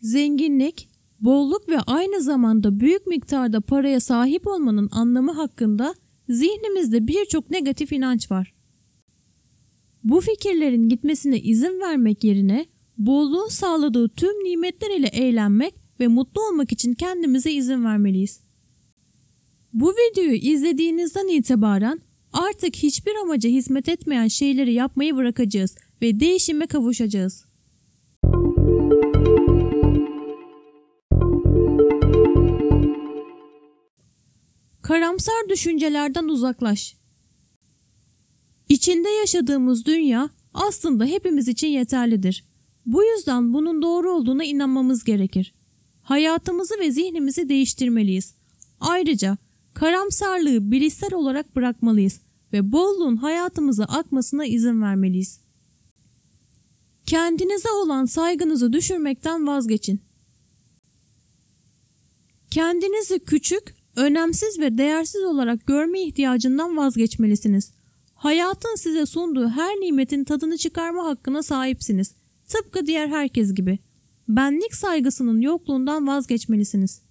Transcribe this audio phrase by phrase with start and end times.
[0.00, 0.88] zenginlik,
[1.20, 5.94] bolluk ve aynı zamanda büyük miktarda paraya sahip olmanın anlamı hakkında
[6.28, 8.54] zihnimizde birçok negatif inanç var.
[10.04, 12.66] Bu fikirlerin gitmesine izin vermek yerine
[12.98, 18.40] bolluğun sağladığı tüm nimetler ile eğlenmek ve mutlu olmak için kendimize izin vermeliyiz.
[19.72, 22.00] Bu videoyu izlediğinizden itibaren
[22.32, 27.44] artık hiçbir amaca hizmet etmeyen şeyleri yapmayı bırakacağız ve değişime kavuşacağız.
[34.86, 36.96] Karamsar düşüncelerden uzaklaş.
[38.68, 42.44] İçinde yaşadığımız dünya aslında hepimiz için yeterlidir.
[42.86, 45.54] Bu yüzden bunun doğru olduğuna inanmamız gerekir.
[46.02, 48.34] Hayatımızı ve zihnimizi değiştirmeliyiz.
[48.80, 49.36] Ayrıca
[49.74, 52.20] karamsarlığı bilişsel olarak bırakmalıyız
[52.52, 55.40] ve bolluğun hayatımıza akmasına izin vermeliyiz.
[57.06, 60.00] Kendinize olan saygınızı düşürmekten vazgeçin.
[62.50, 67.72] Kendinizi küçük, önemsiz ve değersiz olarak görme ihtiyacından vazgeçmelisiniz.
[68.14, 72.14] Hayatın size sunduğu her nimetin tadını çıkarma hakkına sahipsiniz.
[72.48, 73.78] Tıpkı diğer herkes gibi.
[74.28, 77.02] Benlik saygısının yokluğundan vazgeçmelisiniz.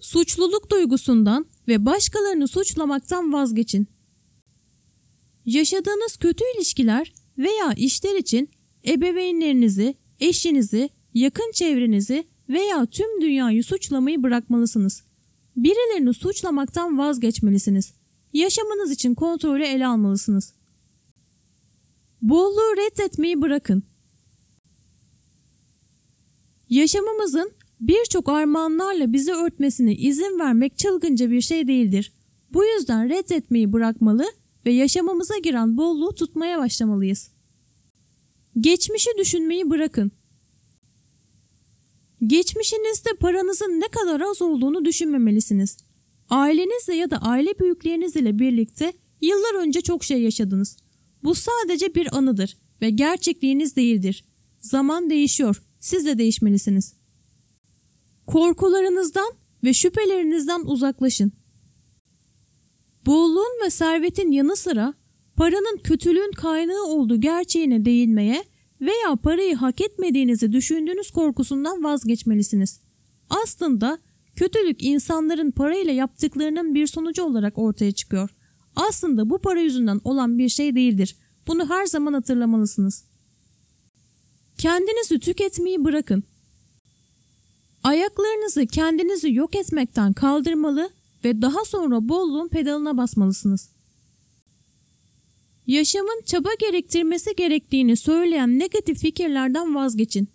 [0.00, 3.86] Suçluluk duygusundan ve başkalarını suçlamaktan vazgeçin.
[5.46, 8.50] Yaşadığınız kötü ilişkiler veya işler için
[8.86, 15.04] ebeveynlerinizi, eşinizi, yakın çevrenizi veya tüm dünyayı suçlamayı bırakmalısınız.
[15.56, 17.94] Birilerini suçlamaktan vazgeçmelisiniz.
[18.32, 20.54] Yaşamınız için kontrolü ele almalısınız.
[22.22, 23.82] Bolluğu reddetmeyi bırakın.
[26.68, 32.12] Yaşamımızın birçok armağanlarla bizi örtmesine izin vermek çılgınca bir şey değildir.
[32.52, 34.24] Bu yüzden reddetmeyi bırakmalı
[34.66, 37.30] ve yaşamımıza giren bolluğu tutmaya başlamalıyız.
[38.60, 40.12] Geçmişi düşünmeyi bırakın.
[42.26, 45.76] Geçmişinizde paranızın ne kadar az olduğunu düşünmemelisiniz.
[46.30, 50.76] Ailenizle ya da aile büyükleriniz ile birlikte yıllar önce çok şey yaşadınız.
[51.24, 54.24] Bu sadece bir anıdır ve gerçekliğiniz değildir.
[54.60, 55.62] Zaman değişiyor.
[55.78, 56.94] Siz de değişmelisiniz.
[58.26, 59.32] Korkularınızdan
[59.64, 61.32] ve şüphelerinizden uzaklaşın.
[63.06, 64.94] Bolluğun ve servetin yanı sıra
[65.36, 68.44] paranın kötülüğün kaynağı olduğu gerçeğine değinmeye
[68.86, 72.80] veya parayı hak etmediğinizi düşündüğünüz korkusundan vazgeçmelisiniz.
[73.30, 73.98] Aslında
[74.36, 78.30] kötülük insanların parayla yaptıklarının bir sonucu olarak ortaya çıkıyor.
[78.76, 81.16] Aslında bu para yüzünden olan bir şey değildir.
[81.46, 83.04] Bunu her zaman hatırlamalısınız.
[84.58, 86.24] Kendinizi tüketmeyi bırakın.
[87.84, 90.90] Ayaklarınızı kendinizi yok etmekten kaldırmalı
[91.24, 93.73] ve daha sonra bolluğun pedalına basmalısınız.
[95.66, 100.28] Yaşamın çaba gerektirmesi gerektiğini söyleyen negatif fikirlerden vazgeçin.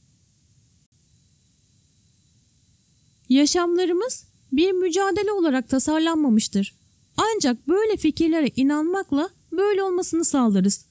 [3.29, 6.75] Yaşamlarımız bir mücadele olarak tasarlanmamıştır.
[7.17, 10.85] Ancak böyle fikirlere inanmakla böyle olmasını sağlarız.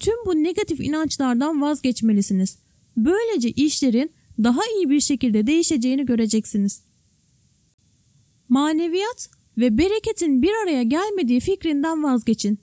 [0.00, 2.58] Tüm bu negatif inançlardan vazgeçmelisiniz.
[2.96, 6.82] Böylece işlerin daha iyi bir şekilde değişeceğini göreceksiniz.
[8.48, 12.58] Maneviyat ve bereketin bir araya gelmediği fikrinden vazgeçin.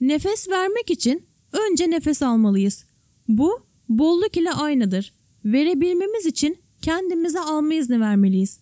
[0.00, 2.84] Nefes vermek için önce nefes almalıyız.
[3.28, 5.12] Bu bolluk ile aynıdır.
[5.44, 8.60] Verebilmemiz için kendimize alma izni vermeliyiz.